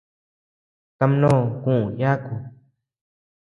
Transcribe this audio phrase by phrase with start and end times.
[0.97, 2.33] Tamnoo kuʼuu yáku.